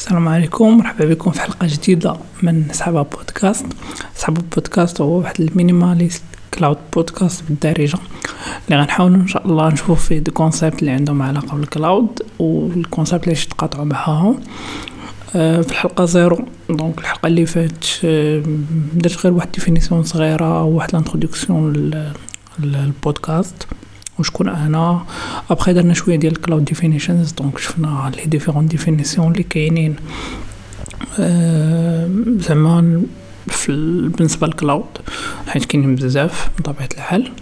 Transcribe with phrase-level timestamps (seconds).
[0.00, 3.66] السلام عليكم مرحبا بكم في حلقة جديدة من سحابة بودكاست.
[4.14, 6.22] سحابة بودكاست هو واحد ال minimalist
[6.54, 7.98] cloud podcast بالدارجة.
[8.64, 12.55] اللي غنحاولوا إن شاء الله نشوفوا فيه des concepts اللي عندهم علاقة بال cloud وال
[12.55, 14.40] concepts اللي تقاطعوا معاهم
[15.32, 16.38] في الحلقة zéro.
[16.70, 18.42] donc الحلقة اللي فات آه،
[18.94, 21.90] درت غير واحد définition صغيرة واحد l'introduction
[22.58, 23.66] للبودكاست.
[24.20, 25.04] وشكون أنا.
[25.50, 29.96] ابخي درنا شوية ديال ال cloud definitions donc شفنا les différentes définitions اللي كاينين.
[31.18, 33.02] أه زعما
[33.68, 34.84] بالنسبة لل cloud
[35.46, 37.32] حيت كاينين بزاف بطبيعة الحال.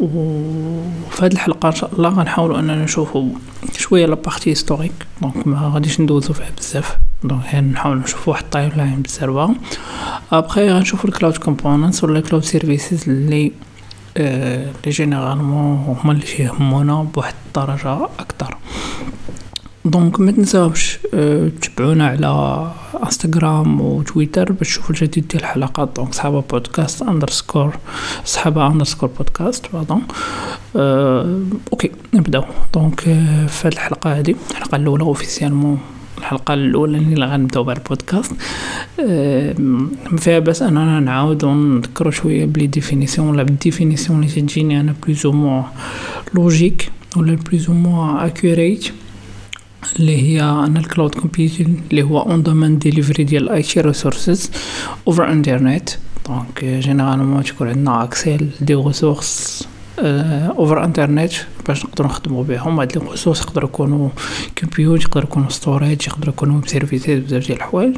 [0.00, 3.30] وفي هذه الحلقة إن شاء الله غنحاولوا أننا نشوفوا
[3.78, 4.92] شوية la partie historique
[5.22, 6.98] donc ما غاديش ندوزو فيها بزاف.
[7.24, 9.50] donc يعني نحاول نشوفوا واحد ال timeline بزاف
[10.32, 13.52] ابخي غنشوفوا ال cloud components ولا ال cloud services اللي
[14.16, 18.56] لي généralement هما اللي يهمونا بواحد الدرجة أكتر.
[19.84, 20.98] donc ما تنساوش
[21.62, 22.70] تتبعونا على
[23.04, 25.96] إنستغرام وتويتر باش تشوفوا الجديد ديال الحلقات.
[25.96, 27.76] donc سحابة بودكاست underscore
[28.24, 30.02] سحابة underscore بودكاست pardon
[30.76, 31.40] أه
[31.72, 32.44] OK نبدأو.
[32.74, 33.00] donc
[33.48, 35.78] في هاد الحلقة هادي الحلقة الأولى officiellement
[36.20, 38.32] الحلقة الأولى اللي غنبدأو بها البودكاست.
[40.10, 44.80] ما فيها باس أننا نعاودو نذكرو شوية ب les définitions ولا بال définition اللي تجيني
[44.80, 45.62] أنا plus ou moins
[46.34, 48.92] logique ولا plus ou moins accurate
[49.96, 54.50] اللي هي أن ال cloud computing اللي هو on-demand delivery ديال IT resources
[55.06, 55.90] over internet
[56.28, 59.68] donc généralement تكون عندنا accès les ressources
[60.00, 61.32] over internet
[61.68, 62.80] باش نقدروا نخدموا بهم.
[62.80, 64.08] هاد ressources يقدروا يكونوا
[64.56, 67.96] compute يقدروا يكونوا storage يقدروا يكونوا web services بزاف ديال الحوايج.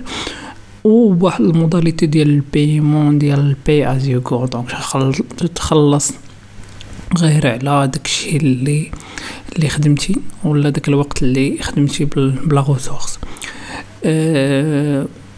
[0.85, 4.71] وواحد ال modalité ديال ال paiement ديال ال pay as you go donc
[5.55, 6.13] تخلص
[7.19, 8.91] غير على داكشي اللي
[9.57, 13.19] اللي خدمتي ولا داك الوقت اللي خدمتي بلا ressources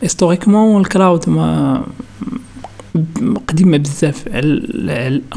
[0.02, 1.86] historiquement ال cloud ما
[3.48, 4.28] قديمة بزاف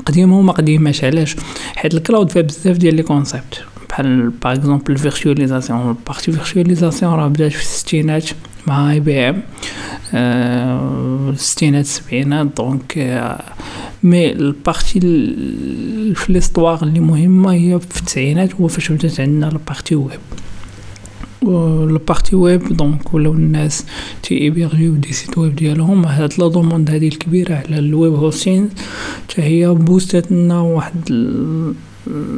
[0.06, 1.36] قديمه وما قديماش علاش؟
[1.76, 3.64] حيت ال cloud فيها بزاف ديال les concepts.
[3.90, 8.30] بحال par exemple ال virtualisation partie virtualisation راه بدات في الستينات
[8.68, 9.42] مع اي بي ام
[11.34, 12.98] الستينات السبعينات donc
[14.04, 15.00] mais ال partie
[16.16, 20.20] في l'histoire اللي مهمة هي في التسعينات هو فاش بدات عندنا ال partie web
[21.44, 23.86] ال partie web donc ولاو الناس
[24.24, 28.70] تيهيبيرجيو des sites web ديالهم هاد la demande هادي الكبيره على ال web hosting
[29.30, 31.14] حتى هي poussات لنا واحد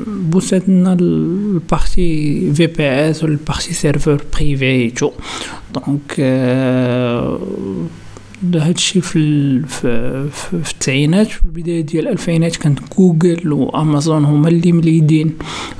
[0.08, 5.12] poussات لنا ال partie VPS ولا ال partie serveur privé tout
[5.74, 6.20] donc
[8.56, 15.34] هادشي في في في التسعينات في البدايه ديال الالفينات كانت جوجل وامازون هما اللي مليدين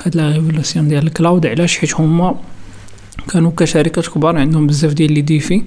[0.06, 2.36] هاد la révolution ديال ال cloud علاش حيت هما
[3.32, 5.62] كانوا كشركات كبار عندهم بزاف ديال les défis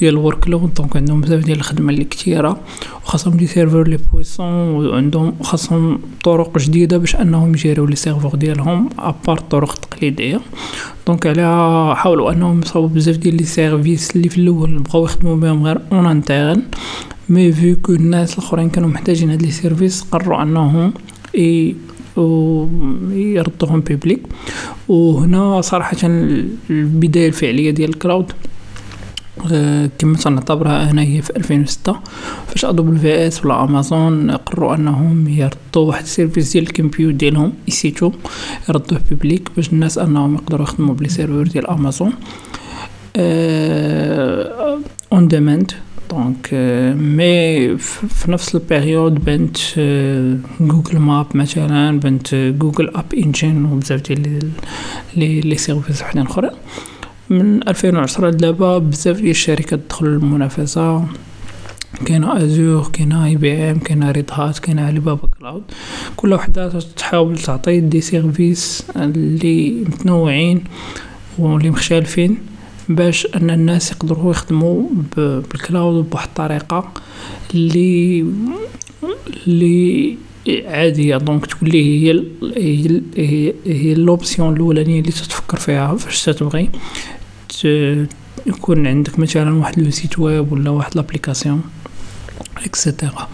[0.00, 2.60] ديال ال workload donc عندهم بزاف ديال الخدمة اللي كثيره
[3.04, 8.88] وخاصهم des serveurs les puissants وعندهم خاصهم طرق جديدة باش أنهم يجيريو les serveurs ديالهم
[8.98, 10.40] à part الطرق التقليديه
[11.06, 11.46] donc على
[11.96, 16.06] حاولوا أنهم يصاوبوا بزاف ديال les services اللي في الأول بغاو يخدموا بهم غير en
[16.06, 16.62] interne
[17.28, 20.92] mais vu que الناس الأخرين كانوا محتاجين هاد les services قرروا أنهم
[21.34, 21.76] et
[22.16, 24.22] ويردوهم publics
[24.88, 25.96] وهنا صراحة
[26.70, 28.32] البداية الفعلية ديال الكلاود
[29.52, 31.96] آه، كما تنعتبرها أنا هي في 2006
[32.46, 38.12] فاش AWS ولا أمازون قرروا أنهم يردوا واحد ال service ديال ال compute ديالهم EC2
[38.68, 42.12] يردوه public باش الناس أنهم يقدروا يخدموا ب les serveurs ديال أمازون.
[45.12, 45.72] on demand
[46.12, 46.48] donc
[47.00, 49.56] mais في نفس ال période بنت
[50.60, 54.50] Google Map مثلا بنت Google App Engine وبزاف ديال
[55.16, 56.50] les les services وحدين اخرين
[57.30, 61.04] من 2010 دابا بزاف ديال الشركات دخلوا المنافسه
[62.06, 65.62] كاينة Azure كاينة IBM كاينة Red Hat كاينة Alibaba Cloud
[66.16, 70.64] كل وحده تحاول تعطي des services اللي متنوعين
[71.38, 72.38] واللي مختلفين
[72.94, 76.92] باش أن الناس يقدروا يخدموا بال cloud بواحد الطريقة
[77.54, 78.26] اللي
[79.46, 80.16] اللي
[80.64, 81.16] عادية.
[81.16, 82.24] donc تولي هي
[83.16, 86.70] هي هي, l'option الأولانية اللي تتفكر فيها فاش تتبغي
[88.46, 91.62] يكون عندك مثلا واحد le site web ولا واحد l'application
[92.64, 93.28] et cetera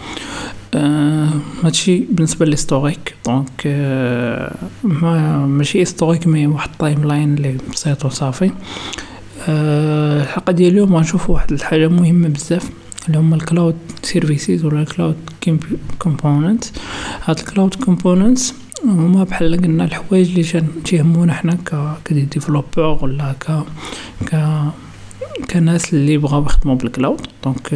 [0.74, 1.28] آه
[1.64, 4.54] هادشي بالنسبة لل historique donc آه
[4.84, 8.50] ما ماشي historique mais واحد ال timeline اللي بسيط وصافي.
[9.48, 12.70] آه الحلقة ديال اليوم غنشوفو واحد الحاجة مهمة بزاف
[13.06, 15.16] اللي هما ال cloud services ولا ال cloud
[15.98, 16.64] component
[17.24, 18.54] هاد ال cloud components
[18.84, 23.62] هما بحال قلنا الحوايج اللي تيهمونا حنا ك ك des développeurs ولا ك
[24.26, 24.60] ك
[25.50, 27.74] كناس اللي بغاو يخدمو بال cloud donc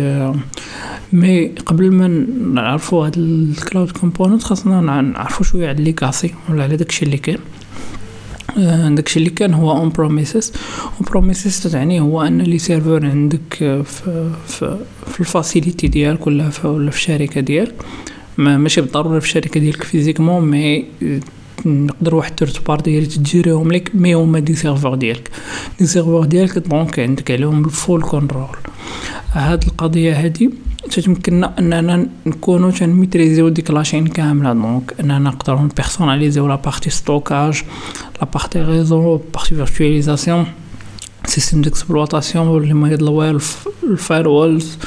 [1.12, 2.09] mais قبل ما
[2.55, 7.38] نعرفو هاد ال cloud component خاصنا نعرفو شوية على legacy ولا على داكشي اللي كاين.
[8.56, 10.52] داكشي اللي كان هو on-premises
[10.84, 13.54] on-premises تعني هو أن les serveurs عندك
[13.84, 17.75] في في, في ال facility ديالك ولا في, ولا في الشركة ديالك.
[18.38, 20.84] ما ماشي بالضرورة في الشركة ديالك physiquement mais
[21.66, 25.31] نقدر واحد third party اللي تجيريهم لك mais هما des serveurs ديالك.
[25.78, 28.56] دي سيرفور ديالك دونك عندك عليهم الفول كونترول
[29.32, 30.50] هاد القضية هادي
[30.90, 34.52] تتمكننا أننا نكونو تنميتريزيو ديك لاشين كاملة.
[34.52, 37.62] دونك أننا نقدرو نبيرسوناليزيو لا بارتي ستوكاج
[38.56, 40.46] ريزو بارتي فيرتواليزاسيون
[41.26, 43.38] سيستم ديكسبلوطاسيون اللي ما يضلوا
[43.82, 44.78] الفاير وولز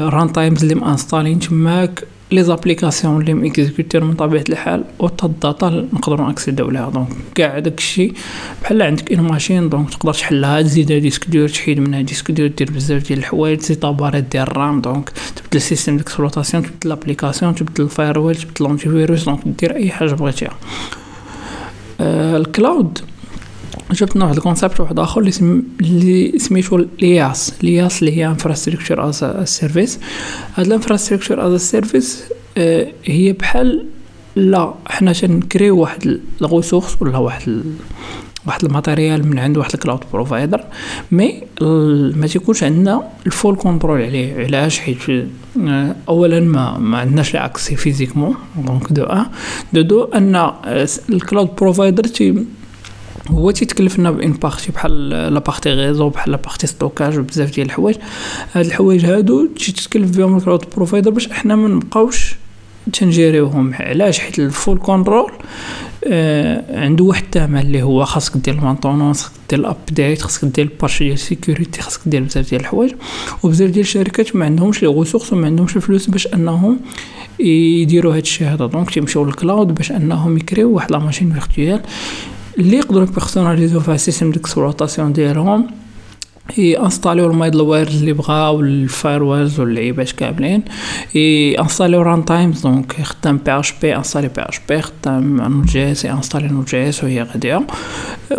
[0.00, 5.88] ران تايمز اللي مانستالين تماك لي زابليكاسيون اللي ميكزيكوتير من طبيعه الحال و حتى الداتا
[5.92, 8.12] نقدروا نكسيديو ليها دونك كاع داكشي
[8.62, 12.70] بحال عندك une machine donc تقدر تحلها تزيدها disque dur تحيد منها disque dur دير
[12.70, 16.88] بزاف ديال الحوايج تزيد des barrettes ديال ال RAM donc تبدل ال système d'exploitation تبدل
[16.88, 20.54] l'application تبدل ال firewall تبدل l'antivirus donc دير اي حاجة بغيتيها
[22.02, 22.98] ال cloud.
[23.92, 25.62] جبنا واحد ال concept واحد آخر اللي سم...
[25.80, 27.52] اللي سميتو l'IaaS.
[27.62, 29.98] l'IaaS اللي هي infrastructure as a service
[30.54, 32.22] هاد ال infrastructure as a service
[33.04, 33.86] هي بحال
[34.36, 37.62] لا حنا تنكريو واحد الغ ولا واحد.
[38.46, 41.42] واحد ال matériel من عند واحد الكلاود
[42.16, 44.44] ما تيكونش عندنا الفول كونترول عليه.
[44.44, 44.98] علاش؟ حيت
[45.68, 49.26] آه، اولا ما ما عندناش اكسي فيزيكمون دونك دو ان
[49.72, 50.50] دو دو أن
[51.10, 52.44] الكلاود بروفايدر تي
[53.30, 57.66] هو تيتكلف لنا بإن بارتي بحال لا بارتي ريزو بحال لا بارتي ستوكاج بزاف ديال
[57.66, 57.96] الحوايج.
[58.52, 62.34] هاد الحوايج هادو تيتكلف بهم ال cloud provider باش إحنا ما نبقاوش
[62.92, 63.74] تنجيريوهم.
[63.74, 65.32] علاش؟ حيت ال full control
[66.06, 70.44] آه عنده واحد الثمن اللي هو خاصك دير ال maintenance خاصك دير ال update خاصك
[70.44, 72.92] دير ال patch ديال ال sécurité خاصك دير بزاف ديال الحوايج.
[73.42, 76.80] وبزاف ديال الشركات ما عندهمش les ressources وما عندهمش الفلوس باش انهم
[77.40, 78.66] يديروا هادشي هذا.
[78.66, 81.80] donc تيمشيو لل cloud باش انهم يكريو واحد la machine virtuelle
[82.58, 85.66] اللي يقدروا بيرسوناليزيو فيها ال système d'exploitation ديالهم.
[86.58, 90.62] انستاليو ال middlewares اللي بغاو ال firewalls واللعيبات كاملين
[91.60, 96.06] انستاليو runtimes donc يخدم بي اش بي انستالي بي اش بي خدام نوت جي اس
[96.06, 97.66] انستالي نوت جي اس وهي غادية.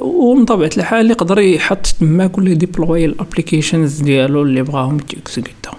[0.01, 5.73] ومن طبيعة الحال يقدر يحط تما كل deploy ال applications ديالو اللي بغاهم تيكزيكوتاو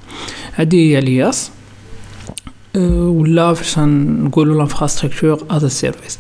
[0.56, 1.50] هادي هي ال IaaS.
[2.76, 6.18] ولا فاش نقولوا l'infrastructure as a service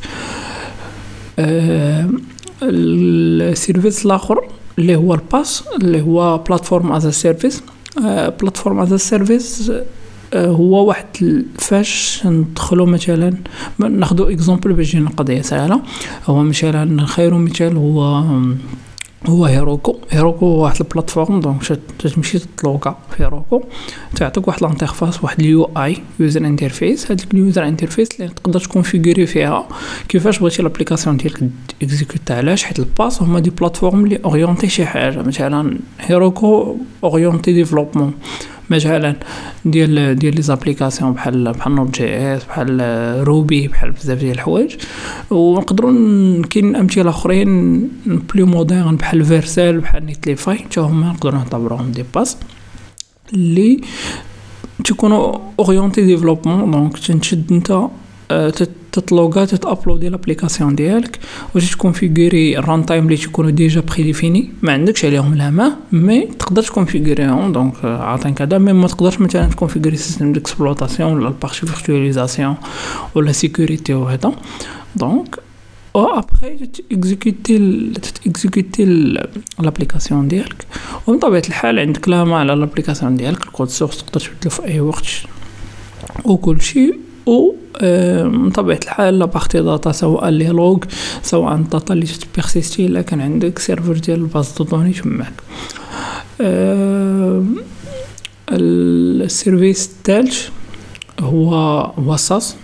[2.62, 4.48] ال service الآخر
[4.78, 7.62] اللي هو ال PaaS اللي هو platform as a service
[8.40, 9.72] platform as a service
[10.34, 11.06] هو واحد
[11.58, 13.34] فاش ندخلو مثلا
[13.78, 15.80] ناخدو exemple باش تجينا قضية سهلة.
[16.26, 18.24] هو مثلا خير مثال هو
[19.26, 19.96] هو Heroku.
[20.10, 21.62] Heroku هو واحد ال plateforme donc
[21.98, 23.62] تمشي تطلوكا في Heroku.
[24.16, 28.60] تعطيك واحد ال interface واحد ال UI user interface هذيك ال user interface اللي تقدر
[28.60, 29.68] تكونفيغوري فيها
[30.08, 31.50] كيفاش بغيتي l'application ديالك
[31.82, 35.22] exécute علاش حيت ال PaaS هما des plateformes اللي orienté شي حاجة.
[35.22, 38.12] مثلا Heroku orienté développement
[38.70, 39.16] مثلا
[39.64, 42.80] ديال ديال les applications بحال بحال Node.js بحال
[43.28, 44.76] Ruby بحال بزاف ديال الحوايج.
[45.30, 45.92] ونقدروا
[46.50, 52.36] كاين أمثلة أخرين plus modernes بحال Vercel بحال Netlify حتى هما نقدروا نعتبروهم des PaaS
[53.32, 53.80] اللي
[54.84, 57.88] تكونوا orienté développement donc تنشد أنت
[58.94, 61.18] تطلوغا تتابلودي l'application ديالك
[61.54, 66.62] و تكونفيغوري ال runtime اللي تيكونوا déjà prédéfinis ما عندكش عليهم la main mais تقدر
[66.62, 72.54] تكونفيغوريهم donc عاطين كذا mais ما تقدرش مثلا تكونفيغوري système d'exploitation ولا ال partie virtualisation
[73.14, 74.32] ولا sécurité وهذا
[74.96, 75.38] donc
[75.96, 77.92] après تيكزيكوتي
[78.24, 78.84] تيكزيكوتي
[79.58, 80.66] l'application ديالك.
[81.06, 83.46] ومن طبيعة الحال عندك la main على l'application ديالك.
[83.46, 85.06] ال code source تقدر تبدلو في أي وقت.
[86.24, 86.98] وكل شيء.
[87.26, 87.52] و
[88.28, 90.78] من طبيعة الحال la partie data سواء les logs
[91.22, 95.32] سواء ال data اللي تبيرسيستي إلا كان عندك serveur ديال ال base de données تماك.
[98.50, 100.48] ال service الثالث
[101.20, 101.54] هو
[101.98, 102.56] هو SaaS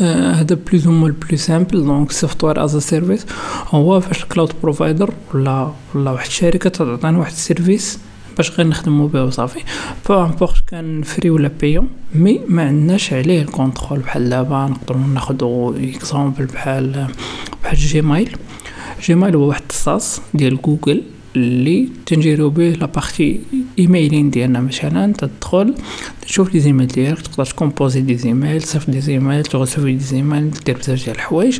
[0.00, 3.26] هذا plus ou moins ال plus simple donc software as a service
[3.68, 7.98] هو فاش ال cloud provider ولا ولا واحد الشركة تعطينا واحد ال service
[8.36, 9.60] باش غير نخدمو به وصافي.
[10.08, 15.00] peu importe كان free ولا bien mais ما عندناش عليه ال contrôle بحال دابا نقدروا
[15.14, 17.06] ناخذوا exemple بحال
[17.64, 18.36] بحال Gmail
[19.02, 21.02] Gmail هو واحد ال SaaS ديال جوجل
[21.36, 25.74] اللي تنجيرو به la partie emailing ديالنا مثلا تدخل
[26.22, 30.76] تشوف les emails ديالك تقدر تكومبوزي des emails تصيفط des emails تغسوي des emails دير
[30.76, 31.58] بزاف ديال الحوايج.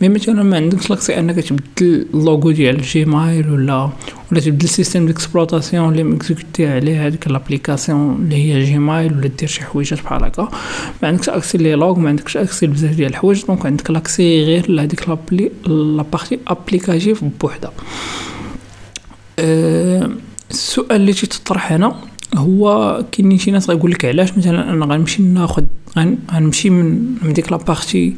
[0.00, 3.90] mais مثلا ما عندكش l'accès أنك تبدل اللوغو ديال Gmail ولا
[4.32, 9.48] ولا تبدل ال système d'exploitation اللي مكزيكوتي عليه هذيك l'application اللي هي Gmail ولا دير
[9.48, 10.48] شي حويجات بحال هكا.
[11.02, 14.70] ما عندكش accès les logs ما عندكش accès بزاف ديال الحوايج donc عندك l'accès غير
[14.70, 15.08] لهاديك
[15.66, 17.72] la partie applicative بوحدها.
[19.38, 20.10] أه
[20.50, 21.96] السؤال اللي تطرح هنا
[22.34, 25.64] هو كاين شي ناس غيقول لك علاش مثلا أنا غنمشي ناخذ
[26.32, 28.14] غنمشي من من ديك la partie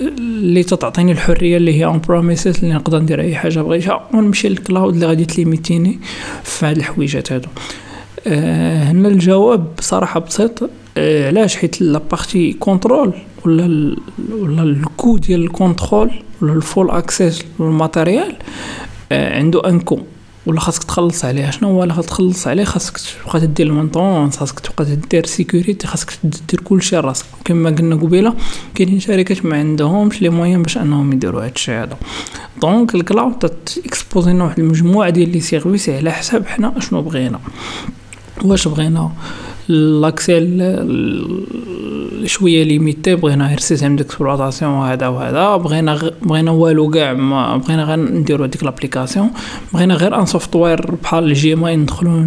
[0.00, 4.94] اللي تعطيني الحرية اللي هي on-premises اللي نقدر ندير أي حاجة بغيتها ونمشي لل cloud
[4.94, 5.98] اللي غادي تليميتيني
[6.44, 7.48] في هاد الحويجات هادو.
[8.26, 10.62] أه هنا الجواب بصراحه بسيط.
[10.62, 10.68] أه
[11.26, 13.12] علاش؟ حيت la partie contrôle
[13.44, 13.96] ولا
[14.32, 16.10] ولا ال coût ديال ال contrôle
[16.42, 18.36] ولا ال full access لل matériel
[19.12, 19.98] أه عنده un coût.
[20.46, 24.60] ولا خاصك تخلص عليه شنو هو خاصك تخلص عليه؟ خاصك تبقى تدير ال maintenance خاصك
[24.60, 27.24] تبقى تدير sécurité خاصك دير كلشي راسك.
[27.44, 28.34] كما قلنا قبيلة
[28.74, 31.96] كاينين شركات ما عندهمش les moyens باش انهم يديروا هادشي هذا.
[32.62, 37.40] donc ال cloud تاكسبوزينا واحد المجموعة ديال les services على حساب حنا شنو بغينا.
[38.44, 39.12] واش بغينا؟
[39.68, 40.38] l'accès
[42.24, 46.10] شوية limité بغينا غير système d'exploitation وهذا وهذا بغينا.
[46.22, 49.30] بغينا والو كاع ما بغينا غير نديرو هذيك l'application
[49.74, 52.24] بغينا غير un software بحال الجيماي ندخلو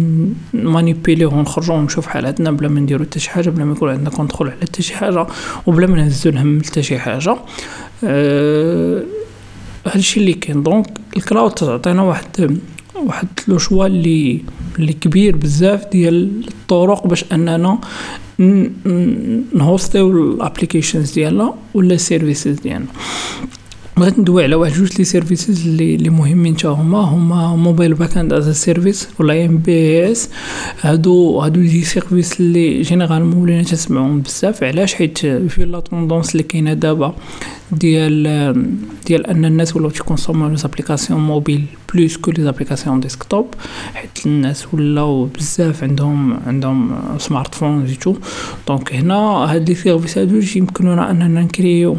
[0.52, 4.48] مانيبيليو ونخرجو ونشوف حالاتنا بلا ما نديرو حتى شي حاجة بلا ما يكون عندنا contrôle
[4.48, 5.26] على حتى شي حاجة
[5.66, 7.36] وبلا ما نهزو الهم حتى شي حاجة
[8.04, 9.02] أه...
[9.86, 12.58] هادشي اللي كاين donc ال cloud تعطينا واحد
[12.94, 14.40] واحد le choix اللي
[14.78, 17.78] اللي كبير بزاف ديال الطرق باش أننا
[19.54, 22.86] نهوستيو ال applications ديالنا ولا ال services ديالنا.
[23.96, 26.98] بغيت ندوي على واحد جوج les services اللي اللي مهمين حتى هما.
[26.98, 30.28] هما mobile backend as a service ولا MBaaS
[30.80, 34.64] هادو هادو des services اللي généralement ولينا تسمعوهم بزاف.
[34.64, 37.14] علاش؟ حيت في la tendance اللي كاينة دابا
[37.72, 38.22] ديال
[39.06, 43.46] ديال أن الناس ولاو تيكونسومو les applications mobiles plus que les applications desktop
[43.94, 48.16] حيت الناس ولاو بزاف عندهم عندهم smartphones et tout
[48.68, 51.96] donc هنا هاد les services هادو يمكنونا أننا نكريو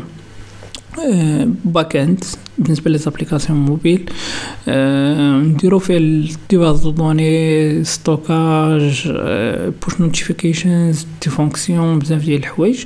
[1.65, 2.23] backend
[2.57, 4.09] بالنسبة les applications mobiles
[5.47, 9.11] نديرو فيه ال des bases de données stockage
[9.83, 12.85] push notifications des fonctions بزاف ديال الحوايج.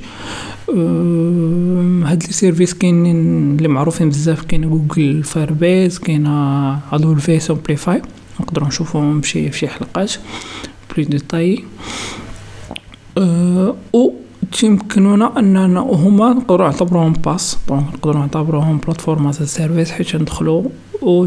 [2.08, 8.02] هاد les services كاينين اللي معروفين بزاف كاين Google Firebase كاين هادو AWS Amplify
[8.40, 10.12] نقدروا نشوفوهم في حلقات
[10.96, 11.64] plus détaillées.
[13.18, 14.14] أو
[14.52, 17.58] تيمكنونا أننا هما نقدروا نعتبروهم PaaS.
[17.68, 20.62] donc نقدروا نعتبروهم platform as service حيت ندخلوا
[21.02, 21.26] و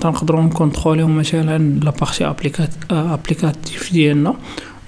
[0.00, 4.34] تنقدروا نكونتروليو مثلا la partie applicat applicative ديالنا.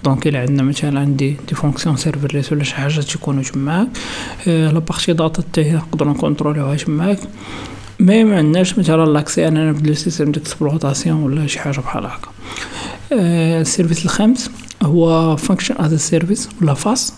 [0.04, 3.88] donc إلا عندنا مثلا des des fonctions serverless ولا شي حاجة تيكونوا تماك.
[4.46, 7.18] la partie data حتى هي نقدروا نكونتروليوها تماك.
[8.00, 12.28] mais ما عندناش مثلا l'accès أننا نبدلو système d'exploitation ولا شي حاجة بحال هكا.
[13.12, 14.50] ال service الخامس
[14.82, 17.12] هو function as service ولا FaaS.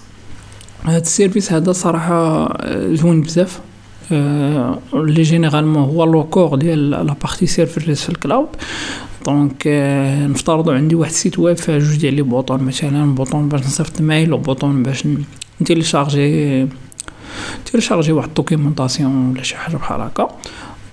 [0.87, 2.49] هاد ال service هذا صراحة
[2.95, 3.61] زوين بزاف.
[4.95, 8.49] لي généralement هو le cœur ديال la partie serverless في ال cloud.
[9.27, 9.67] donc
[10.31, 14.01] نفترضوا عندي واحد ال site web فيها جوج ديال les boutons مثلا bouton باش نصيفط
[14.01, 15.05] mail و bouton باش
[15.61, 16.69] نتيليشارجي
[17.67, 20.29] تيليشارجي واحد ال documentation ولا شي حاجة بحال هكا.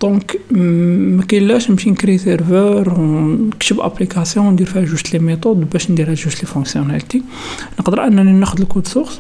[0.02, 5.92] donc ما كاين لاش نمشي نكري serveur ونكتب application وندير فيها جوج les méthodes باش
[5.92, 7.24] ندير جوج les fonctionnalités.
[7.80, 9.20] نقدر أنني ناخذ ال code source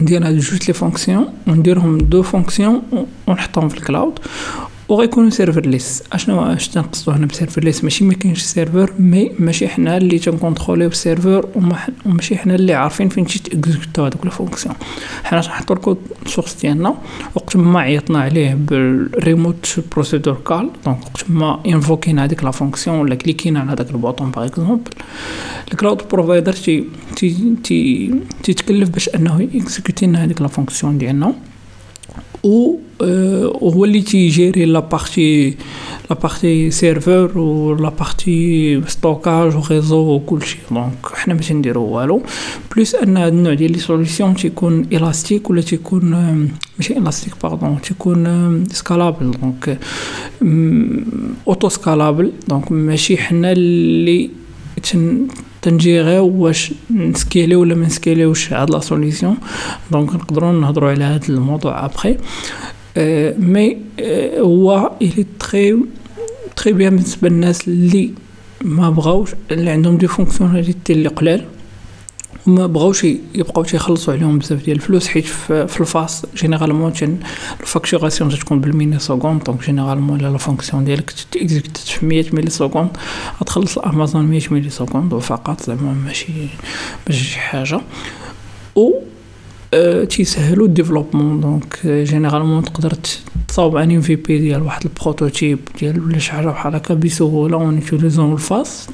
[0.00, 2.82] ندير هاد جوج les fonctions ونديرهم deux fonctions
[3.26, 4.18] ونحطهم في ال cloud.
[4.88, 9.96] وغيكونوا serverless أشنو اش تنقصدو هنا ب serverless ماشي ما كاينش server mais ماشي حنا
[9.96, 11.48] اللي تنكونتروليو ال server
[12.06, 14.74] وماشي حنا اللي عارفين فين تجي تيكزيكوتو هذوك ال fonctions
[15.24, 16.94] حنا تنحطو ال code source ديالنا
[17.34, 22.98] وقت ما عيطنا عليه بال remote procedure call donc وقت ما انفوكينا هذيك la fonction
[22.98, 24.90] ولا كليكينا على هذاك ال bouton par exemple
[25.72, 26.84] ال cloud provider تي
[27.16, 28.10] تي تي
[28.42, 31.34] تيتكلف باش أنه يكزيكوتي لنا هذيك la fonction ديالنا.
[32.44, 32.76] و
[33.62, 35.56] هو اللي تيجيري la partie
[36.10, 41.82] la partie serveur و la partie stockage و réseau و كلشي donc حنا ما تنديرو
[41.82, 42.22] والو
[42.74, 46.10] plus ان هاد النوع ديال les solutions تيكون élastique ولا تيكون
[46.78, 49.78] ماشي élastique pardon تيكون scalable donc
[51.48, 54.30] auto scalable donc ماشي حنا اللي
[55.66, 59.36] تنجيغيو واش نسكيليو ولا ما نسكيليوش هاد la solution
[59.92, 62.16] donc نقدروا نهضروا على هاد الموضوع après
[63.38, 63.76] mais
[64.38, 65.76] هو الي très
[66.56, 68.10] très bien بالنسبة للناس اللي
[68.64, 71.44] ما بغاوش اللي عندهم des fonctionnalités اللي قلال.
[72.46, 76.92] وما بغاوش يبقاو تيخلصوا عليهم بزاف ديال الفلوس حيت في ال FaaS généralement
[77.60, 82.90] ال facturation تكون بال milliseconde donc généralement la fonction ديالك تيكزيكوت في 100 millisecondes
[83.40, 86.26] غتخلص امازون 100 millisecondes فقط زعما ماشي
[87.08, 87.80] ماشي شي حاجة.
[88.76, 88.92] و
[89.74, 92.92] أه تيسهلوا ال développement donc généralement تقدر
[93.48, 98.32] تصاوب MVP ديال واحد ال prototype ديال ولا شي حاجة بحال هكا بسهولة en utilisant
[98.32, 98.88] ال FaaS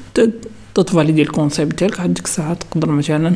[0.75, 3.33] تتفاليدي ال concept ديالك عاد ديك الساعة تقدر مثلا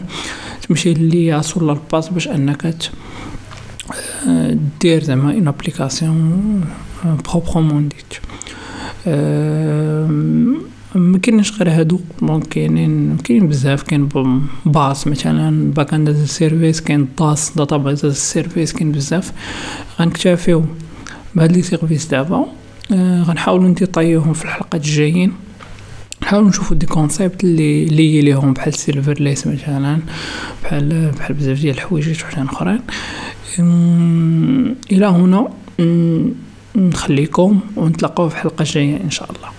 [0.67, 2.75] تمشي لل IaaS ولا ال PaaS باش أنك
[4.81, 6.65] دير زعما une application
[7.05, 8.13] proprement dite
[10.95, 13.83] ما كاينش غير هادو donc كاينين كاين بزاف.
[13.83, 14.09] كاين
[14.65, 19.31] BaaS مثلا backend service كاين DaaS database service كاين بزاف.
[19.99, 20.65] غنكتفيو
[21.35, 22.45] بهاد les services دابا.
[22.91, 25.33] غنحاولو نديطايوهم في الحلقات الجايين.
[26.27, 29.99] نحاولو نشوفو des concepts اللي لي ليهم بحال serverless مثلا
[30.63, 32.79] بحال بحال بزاف ديال الحوايج وحدين اخرين
[34.91, 35.47] إلى هنا
[36.75, 39.56] نخليكم ونتلاقاو في حلقة جاية إن شاء الله.